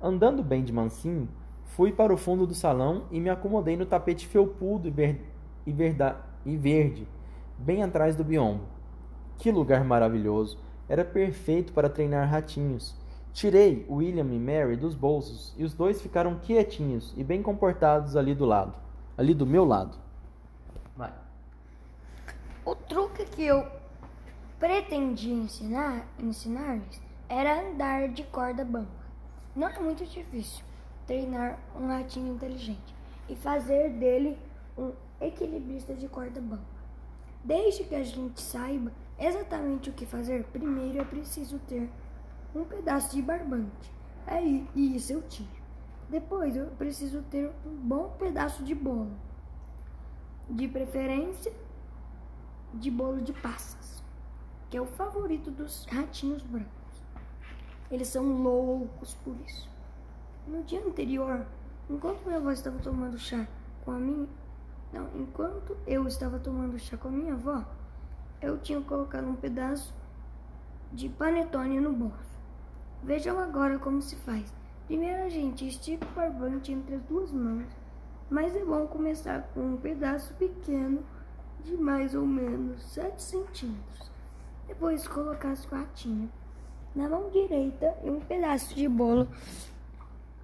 Andando 0.00 0.42
bem 0.42 0.64
de 0.64 0.72
mansinho, 0.72 1.28
fui 1.66 1.92
para 1.92 2.14
o 2.14 2.16
fundo 2.16 2.46
do 2.46 2.54
salão 2.54 3.02
e 3.10 3.20
me 3.20 3.28
acomodei 3.28 3.76
no 3.76 3.84
tapete 3.84 4.26
felpudo 4.26 4.88
e, 4.88 4.90
ver... 4.90 5.30
e, 5.66 5.72
verda... 5.72 6.16
e 6.46 6.56
verde, 6.56 7.06
bem 7.58 7.82
atrás 7.82 8.16
do 8.16 8.24
biombo. 8.24 8.62
Que 9.36 9.52
lugar 9.52 9.84
maravilhoso! 9.84 10.58
Era 10.88 11.04
perfeito 11.04 11.74
para 11.74 11.90
treinar 11.90 12.26
ratinhos. 12.30 12.98
Tirei 13.32 13.86
William 13.88 14.26
e 14.32 14.38
Mary 14.38 14.76
dos 14.76 14.94
bolsos 14.94 15.54
e 15.56 15.64
os 15.64 15.72
dois 15.72 16.02
ficaram 16.02 16.38
quietinhos 16.40 17.14
e 17.16 17.22
bem 17.22 17.42
comportados 17.42 18.16
ali 18.16 18.34
do 18.34 18.44
lado, 18.44 18.74
ali 19.16 19.34
do 19.34 19.46
meu 19.46 19.64
lado. 19.64 19.96
Vai. 20.96 21.12
O 22.64 22.74
truque 22.74 23.24
que 23.24 23.44
eu 23.44 23.66
pretendia 24.58 25.34
ensinar, 25.34 26.06
ensinar-lhes 26.18 27.00
era 27.28 27.68
andar 27.68 28.08
de 28.08 28.24
corda 28.24 28.64
bamba. 28.64 29.00
Não 29.54 29.68
é 29.68 29.78
muito 29.78 30.04
difícil 30.04 30.64
treinar 31.06 31.58
um 31.74 31.86
ratinho 31.86 32.34
inteligente 32.34 32.94
e 33.28 33.36
fazer 33.36 33.90
dele 33.90 34.36
um 34.76 34.92
equilibrista 35.20 35.94
de 35.94 36.08
corda 36.08 36.40
bamba. 36.40 36.80
Desde 37.44 37.84
que 37.84 37.94
a 37.94 38.02
gente 38.02 38.40
saiba 38.40 38.92
exatamente 39.18 39.88
o 39.88 39.92
que 39.92 40.04
fazer, 40.04 40.44
primeiro 40.44 41.00
é 41.00 41.04
preciso 41.04 41.58
ter 41.60 41.88
um 42.54 42.64
pedaço 42.64 43.14
de 43.14 43.22
barbante. 43.22 43.92
Aí, 44.26 44.68
e 44.74 44.96
isso 44.96 45.12
eu 45.12 45.22
tinha. 45.22 45.60
Depois 46.08 46.56
eu 46.56 46.66
preciso 46.72 47.22
ter 47.22 47.50
um 47.64 47.76
bom 47.76 48.10
pedaço 48.18 48.64
de 48.64 48.74
bolo. 48.74 49.12
De 50.48 50.66
preferência, 50.66 51.52
de 52.74 52.90
bolo 52.90 53.20
de 53.20 53.32
passas, 53.32 54.02
que 54.68 54.76
é 54.76 54.80
o 54.80 54.86
favorito 54.86 55.50
dos 55.50 55.86
ratinhos 55.86 56.42
brancos. 56.42 56.70
Eles 57.90 58.08
são 58.08 58.24
loucos 58.24 59.14
por 59.24 59.36
isso. 59.46 59.68
No 60.46 60.62
dia 60.64 60.84
anterior, 60.84 61.46
enquanto 61.88 62.24
minha 62.24 62.38
avó 62.38 62.50
estava 62.50 62.78
tomando 62.78 63.18
chá 63.18 63.46
com 63.84 63.92
a 63.92 63.98
minha. 63.98 64.28
Não, 64.92 65.08
enquanto 65.14 65.76
eu 65.86 66.06
estava 66.06 66.38
tomando 66.38 66.78
chá 66.78 66.96
com 66.96 67.08
a 67.08 67.12
minha 67.12 67.34
avó, 67.34 67.64
eu 68.40 68.58
tinha 68.58 68.80
colocado 68.80 69.28
um 69.28 69.36
pedaço 69.36 69.94
de 70.92 71.08
panetone 71.08 71.80
no 71.80 71.92
bolso. 71.92 72.29
Vejam 73.02 73.38
agora 73.38 73.78
como 73.78 74.02
se 74.02 74.14
faz. 74.16 74.52
Primeiro 74.86 75.24
a 75.24 75.28
gente 75.28 75.66
estica 75.66 76.06
o 76.06 76.14
barbante 76.14 76.72
entre 76.72 76.96
as 76.96 77.02
duas 77.04 77.32
mãos, 77.32 77.66
mas 78.28 78.54
é 78.54 78.64
bom 78.64 78.86
começar 78.86 79.48
com 79.54 79.60
um 79.60 79.76
pedaço 79.76 80.34
pequeno 80.34 81.02
de 81.64 81.76
mais 81.76 82.14
ou 82.14 82.26
menos 82.26 82.82
7 82.92 83.22
centímetros. 83.22 84.10
Depois 84.68 85.08
colocar 85.08 85.52
as 85.52 85.64
quartinhas 85.64 86.28
na 86.94 87.08
mão 87.08 87.30
direita 87.30 87.94
e 88.04 88.10
um 88.10 88.20
pedaço 88.20 88.74
de 88.74 88.86
bolo 88.86 89.28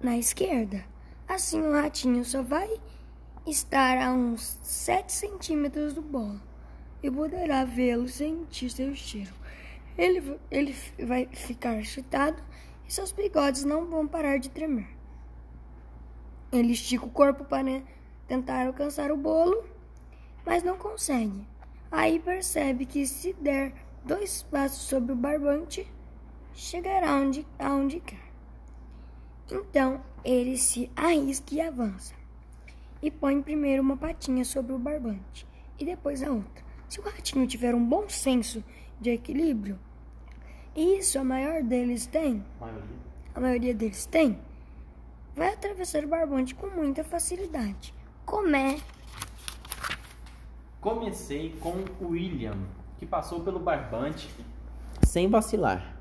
na 0.01 0.17
esquerda. 0.17 0.83
Assim 1.27 1.61
o 1.61 1.73
ratinho 1.73 2.23
só 2.25 2.41
vai 2.41 2.69
estar 3.45 3.97
a 3.97 4.11
uns 4.11 4.57
7 4.63 5.11
centímetros 5.11 5.93
do 5.93 6.01
bolo 6.01 6.41
e 7.03 7.11
poderá 7.11 7.63
vê-lo 7.65 8.07
sentir 8.07 8.69
seu 8.69 8.95
cheiro. 8.95 9.33
Ele, 9.97 10.39
ele 10.51 10.75
vai 11.05 11.25
ficar 11.27 11.79
excitado 11.79 12.41
e 12.87 12.93
seus 12.93 13.11
bigodes 13.11 13.63
não 13.63 13.85
vão 13.85 14.07
parar 14.07 14.37
de 14.37 14.49
tremer. 14.49 14.87
Ele 16.51 16.73
estica 16.73 17.05
o 17.05 17.09
corpo 17.09 17.43
para 17.43 17.81
tentar 18.27 18.67
alcançar 18.67 19.11
o 19.11 19.17
bolo, 19.17 19.65
mas 20.45 20.63
não 20.63 20.77
consegue. 20.77 21.47
Aí 21.91 22.19
percebe 22.19 22.85
que 22.85 23.05
se 23.07 23.33
der 23.33 23.73
dois 24.05 24.43
passos 24.43 24.83
sobre 24.83 25.11
o 25.11 25.15
barbante, 25.15 25.91
chegará 26.53 27.15
onde, 27.15 27.45
aonde 27.59 27.99
quer. 27.99 28.27
Então 29.51 30.01
ele 30.23 30.57
se 30.57 30.91
arrisca 30.95 31.55
e 31.55 31.61
avança. 31.61 32.13
E 33.01 33.11
põe 33.11 33.41
primeiro 33.41 33.81
uma 33.81 33.97
patinha 33.97 34.43
sobre 34.43 34.73
o 34.73 34.79
barbante 34.79 35.47
e 35.79 35.85
depois 35.85 36.23
a 36.23 36.31
outra. 36.31 36.65
Se 36.89 36.99
o 36.99 37.03
ratinho 37.03 37.45
tiver 37.47 37.75
um 37.75 37.83
bom 37.83 38.07
senso 38.09 38.63
de 38.99 39.11
equilíbrio, 39.11 39.79
isso 40.77 41.17
a 41.17 41.23
maior 41.23 41.63
deles 41.63 42.05
tem, 42.05 42.45
a 43.33 43.39
maioria 43.39 43.73
deles 43.73 44.05
tem, 44.05 44.37
vai 45.35 45.53
atravessar 45.53 46.03
o 46.03 46.07
barbante 46.07 46.53
com 46.53 46.67
muita 46.67 47.03
facilidade. 47.03 47.93
Comé. 48.25 48.79
Comecei 50.79 51.55
com 51.59 51.73
o 51.99 52.09
William, 52.09 52.57
que 52.99 53.05
passou 53.05 53.39
pelo 53.39 53.59
barbante 53.59 54.29
sem 55.01 55.27
vacilar. 55.27 55.95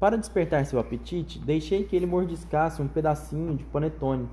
Para 0.00 0.18
despertar 0.18 0.66
seu 0.66 0.80
apetite, 0.80 1.38
deixei 1.38 1.84
que 1.84 1.94
ele 1.94 2.06
mordiscasse 2.06 2.82
um 2.82 2.88
pedacinho 2.88 3.54
de 3.54 3.64
panetone 3.64 4.28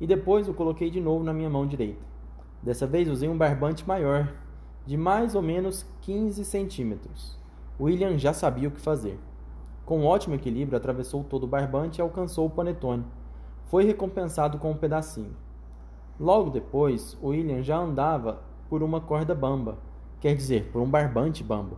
e 0.00 0.06
depois 0.06 0.48
o 0.48 0.54
coloquei 0.54 0.90
de 0.90 1.00
novo 1.00 1.22
na 1.22 1.32
minha 1.32 1.50
mão 1.50 1.66
direita. 1.66 2.02
Dessa 2.62 2.86
vez 2.86 3.08
usei 3.08 3.28
um 3.28 3.36
barbante 3.36 3.86
maior, 3.86 4.32
de 4.84 4.96
mais 4.96 5.34
ou 5.34 5.42
menos 5.42 5.86
15 6.00 6.44
centímetros. 6.44 7.41
William 7.80 8.18
já 8.18 8.32
sabia 8.32 8.68
o 8.68 8.72
que 8.72 8.80
fazer. 8.80 9.18
Com 9.84 10.04
ótimo 10.04 10.34
equilíbrio, 10.34 10.76
atravessou 10.76 11.24
todo 11.24 11.44
o 11.44 11.48
barbante 11.48 11.98
e 11.98 12.02
alcançou 12.02 12.46
o 12.46 12.50
panetone. 12.50 13.04
Foi 13.66 13.84
recompensado 13.84 14.58
com 14.58 14.70
um 14.70 14.76
pedacinho. 14.76 15.34
Logo 16.20 16.50
depois, 16.50 17.16
William 17.22 17.62
já 17.62 17.78
andava 17.78 18.42
por 18.68 18.82
uma 18.82 19.00
corda 19.00 19.34
bamba, 19.34 19.78
quer 20.20 20.36
dizer, 20.36 20.70
por 20.70 20.80
um 20.80 20.88
barbante 20.88 21.42
bamba, 21.42 21.76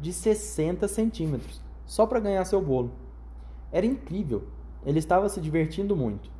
de 0.00 0.12
60 0.12 0.88
centímetros, 0.88 1.62
só 1.86 2.06
para 2.06 2.20
ganhar 2.20 2.44
seu 2.44 2.60
bolo. 2.60 2.90
Era 3.70 3.86
incrível, 3.86 4.44
ele 4.84 4.98
estava 4.98 5.28
se 5.28 5.40
divertindo 5.40 5.94
muito. 5.94 6.30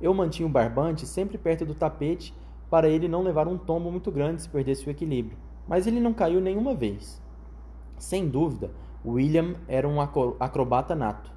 Eu 0.00 0.12
mantinha 0.12 0.46
o 0.46 0.50
barbante 0.50 1.06
sempre 1.06 1.38
perto 1.38 1.64
do 1.64 1.74
tapete 1.74 2.34
para 2.68 2.88
ele 2.88 3.08
não 3.08 3.22
levar 3.22 3.48
um 3.48 3.56
tombo 3.56 3.90
muito 3.90 4.10
grande 4.10 4.42
se 4.42 4.48
perdesse 4.48 4.86
o 4.86 4.90
equilíbrio, 4.90 5.38
mas 5.66 5.86
ele 5.86 6.00
não 6.00 6.12
caiu 6.12 6.40
nenhuma 6.40 6.74
vez. 6.74 7.20
Sem 7.98 8.28
dúvida, 8.28 8.70
William 9.04 9.54
era 9.66 9.88
um 9.88 10.00
acrobata 10.00 10.94
nato 10.94 11.32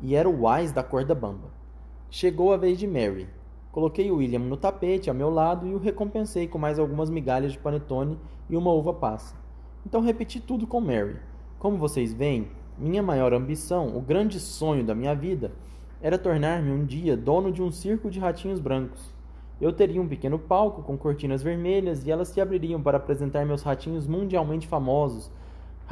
e 0.00 0.16
era 0.16 0.28
o 0.28 0.46
wise 0.46 0.74
da 0.74 0.82
corda 0.82 1.14
bamba. 1.14 1.50
Chegou 2.10 2.52
a 2.52 2.56
vez 2.56 2.78
de 2.78 2.86
Mary. 2.86 3.28
Coloquei 3.70 4.10
William 4.10 4.40
no 4.40 4.56
tapete 4.56 5.08
ao 5.08 5.16
meu 5.16 5.30
lado 5.30 5.66
e 5.66 5.74
o 5.74 5.78
recompensei 5.78 6.46
com 6.46 6.58
mais 6.58 6.78
algumas 6.78 7.08
migalhas 7.08 7.52
de 7.52 7.58
panetone 7.58 8.18
e 8.50 8.56
uma 8.56 8.72
uva 8.72 8.92
passa. 8.92 9.34
Então 9.86 10.00
repeti 10.00 10.40
tudo 10.40 10.66
com 10.66 10.80
Mary. 10.80 11.16
Como 11.58 11.78
vocês 11.78 12.12
veem, 12.12 12.48
minha 12.76 13.02
maior 13.02 13.32
ambição, 13.32 13.96
o 13.96 14.00
grande 14.00 14.40
sonho 14.40 14.84
da 14.84 14.94
minha 14.94 15.14
vida, 15.14 15.52
era 16.00 16.18
tornar-me 16.18 16.72
um 16.72 16.84
dia 16.84 17.16
dono 17.16 17.52
de 17.52 17.62
um 17.62 17.70
circo 17.70 18.10
de 18.10 18.18
ratinhos 18.18 18.58
brancos. 18.58 19.14
Eu 19.60 19.72
teria 19.72 20.02
um 20.02 20.08
pequeno 20.08 20.38
palco 20.38 20.82
com 20.82 20.98
cortinas 20.98 21.42
vermelhas 21.42 22.04
e 22.04 22.10
elas 22.10 22.28
se 22.28 22.40
abririam 22.40 22.82
para 22.82 22.96
apresentar 22.96 23.46
meus 23.46 23.62
ratinhos 23.62 24.08
mundialmente 24.08 24.66
famosos 24.66 25.30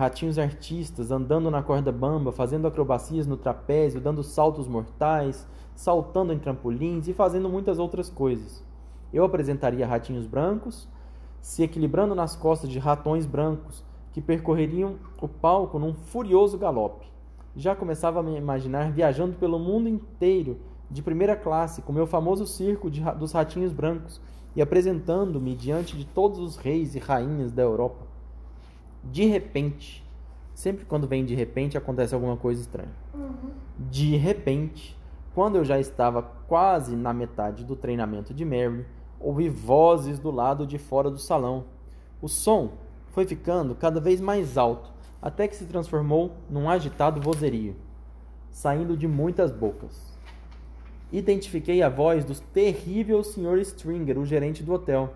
ratinhos 0.01 0.39
artistas 0.39 1.11
andando 1.11 1.51
na 1.51 1.63
corda 1.63 1.93
bamba, 1.93 2.33
fazendo 2.33 2.67
acrobacias 2.67 3.27
no 3.27 3.37
trapézio, 3.37 4.01
dando 4.01 4.23
saltos 4.23 4.67
mortais, 4.67 5.47
saltando 5.75 6.33
em 6.33 6.39
trampolins 6.39 7.07
e 7.07 7.13
fazendo 7.13 7.51
muitas 7.51 7.79
outras 7.79 8.09
coisas. 8.09 8.65
Eu 9.13 9.25
apresentaria 9.25 9.87
ratinhos 9.87 10.27
brancos, 10.27 10.89
se 11.43 11.63
equilibrando 11.63 12.15
nas 12.15 12.35
costas 12.35 12.71
de 12.71 12.79
ratões 12.79 13.27
brancos 13.27 13.85
que 14.11 14.23
percorreriam 14.23 14.95
o 15.21 15.29
palco 15.29 15.79
num 15.79 15.93
furioso 15.93 16.57
galope. 16.57 17.07
Já 17.55 17.77
começava 17.77 18.21
a 18.21 18.23
me 18.23 18.39
imaginar 18.39 18.91
viajando 18.93 19.35
pelo 19.35 19.59
mundo 19.59 19.87
inteiro 19.87 20.61
de 20.91 21.03
primeira 21.03 21.37
classe 21.37 21.83
com 21.83 21.93
meu 21.93 22.07
famoso 22.07 22.47
circo 22.47 22.91
de, 22.91 23.03
dos 23.19 23.33
ratinhos 23.33 23.71
brancos 23.71 24.19
e 24.57 24.63
apresentando-me 24.63 25.55
diante 25.55 25.95
de 25.95 26.07
todos 26.07 26.39
os 26.39 26.57
reis 26.57 26.95
e 26.95 26.99
rainhas 26.99 27.53
da 27.53 27.63
Europa 27.63 28.10
de 29.05 29.25
repente. 29.25 30.05
Sempre 30.55 30.85
quando 30.85 31.09
vem 31.09 31.25
de 31.25 31.35
repente 31.35 31.79
acontece 31.79 32.15
alguma 32.15 32.37
coisa 32.37 32.61
estranha. 32.61 32.93
Uhum. 33.15 33.51
De 33.79 34.17
repente, 34.17 34.99
quando 35.35 35.57
eu 35.57 35.65
já 35.65 35.79
estava 35.79 36.23
quase 36.23 36.95
na 36.97 37.13
metade 37.13 37.65
do 37.65 37.77
treinamento 37.77 38.35
de 38.35 38.45
Mary, 38.45 38.85
ouvi 39.19 39.49
vozes 39.49 40.19
do 40.19 40.31
lado 40.31 40.67
de 40.67 40.77
fora 40.79 41.11
do 41.11 41.19
salão. 41.19 41.65
O 42.21 42.29
som 42.29 42.73
foi 43.09 43.27
ficando 43.27 43.75
cada 43.75 44.01
vez 44.01 44.21
mais 44.21 44.59
alto, 44.59 44.91
até 45.23 45.49
que 45.49 45.57
se 45.57 45.67
transformou 45.67 46.33
num 46.49 46.69
agitado 46.69 47.21
vozerio, 47.21 47.77
saindo 48.51 48.97
de 48.97 49.07
muitas 49.07 49.51
bocas. 49.51 50.11
Identifiquei 51.13 51.83
a 51.83 51.89
voz 51.89 52.25
do 52.25 52.35
terrível 52.35 53.23
Sr. 53.23 53.59
Stringer, 53.61 54.19
o 54.19 54.25
gerente 54.25 54.63
do 54.63 54.73
hotel. 54.73 55.15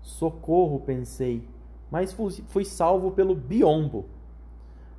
Socorro, 0.00 0.80
pensei 0.80 1.42
mas 1.90 2.12
fui 2.12 2.64
salvo 2.64 3.10
pelo 3.12 3.34
biombo. 3.34 4.06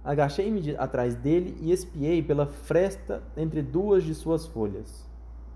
Agachei-me 0.03 0.75
atrás 0.77 1.15
dele 1.15 1.57
e 1.59 1.71
espiei 1.71 2.23
pela 2.23 2.45
fresta 2.45 3.21
entre 3.35 3.61
duas 3.61 4.03
de 4.03 4.15
suas 4.15 4.45
folhas. 4.45 5.05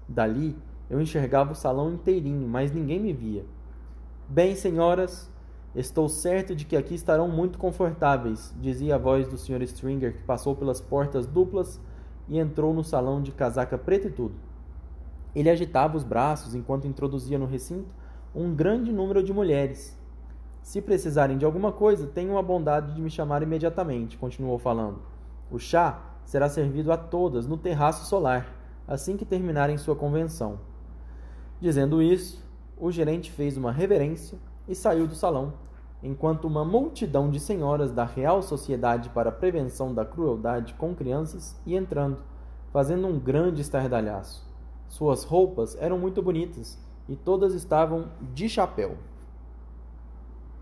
Dali 0.07 0.57
eu 0.89 0.99
enxergava 0.99 1.53
o 1.53 1.55
salão 1.55 1.93
inteirinho, 1.93 2.45
mas 2.47 2.73
ninguém 2.73 2.99
me 2.99 3.13
via. 3.13 3.45
Bem, 4.27 4.55
senhoras, 4.55 5.31
estou 5.73 6.09
certo 6.09 6.53
de 6.53 6.65
que 6.65 6.75
aqui 6.75 6.95
estarão 6.95 7.29
muito 7.29 7.57
confortáveis, 7.57 8.53
dizia 8.59 8.95
a 8.95 8.97
voz 8.97 9.25
do 9.25 9.37
Sr. 9.37 9.61
Stringer, 9.61 10.17
que 10.17 10.23
passou 10.23 10.53
pelas 10.53 10.81
portas 10.81 11.25
duplas 11.25 11.79
e 12.27 12.37
entrou 12.37 12.73
no 12.73 12.83
salão 12.83 13.21
de 13.21 13.31
casaca 13.31 13.77
preta 13.77 14.09
e 14.09 14.11
tudo. 14.11 14.35
Ele 15.33 15.49
agitava 15.49 15.95
os 15.95 16.03
braços 16.03 16.53
enquanto 16.53 16.87
introduzia 16.87 17.39
no 17.39 17.45
recinto 17.45 17.87
um 18.35 18.53
grande 18.53 18.91
número 18.91 19.23
de 19.23 19.31
mulheres 19.31 19.97
se 20.61 20.81
precisarem 20.81 21.37
de 21.37 21.45
alguma 21.45 21.71
coisa, 21.71 22.07
tenham 22.07 22.37
a 22.37 22.41
bondade 22.41 22.93
de 22.93 23.01
me 23.01 23.09
chamar 23.09 23.41
imediatamente, 23.43 24.17
continuou 24.17 24.59
falando. 24.59 24.99
O 25.49 25.59
chá 25.59 26.01
será 26.23 26.47
servido 26.47 26.91
a 26.91 26.97
todas 26.97 27.47
no 27.47 27.57
terraço 27.57 28.05
solar, 28.05 28.55
assim 28.87 29.17
que 29.17 29.25
terminarem 29.25 29.77
sua 29.77 29.95
convenção. 29.95 30.59
Dizendo 31.59 32.01
isso, 32.01 32.43
o 32.77 32.91
gerente 32.91 33.31
fez 33.31 33.57
uma 33.57 33.71
reverência 33.71 34.37
e 34.67 34.73
saiu 34.73 35.07
do 35.07 35.15
salão, 35.15 35.53
enquanto 36.01 36.45
uma 36.45 36.65
multidão 36.65 37.29
de 37.29 37.39
senhoras 37.39 37.91
da 37.91 38.05
Real 38.05 38.41
Sociedade 38.41 39.09
para 39.09 39.29
a 39.29 39.33
Prevenção 39.33 39.93
da 39.93 40.05
Crueldade 40.05 40.73
com 40.75 40.95
Crianças 40.95 41.59
ia 41.65 41.77
entrando, 41.77 42.17
fazendo 42.71 43.07
um 43.07 43.19
grande 43.19 43.61
estardalhaço. 43.61 44.49
Suas 44.87 45.23
roupas 45.23 45.75
eram 45.79 45.99
muito 45.99 46.21
bonitas 46.21 46.79
e 47.07 47.15
todas 47.15 47.53
estavam 47.53 48.09
de 48.33 48.49
chapéu. 48.49 48.97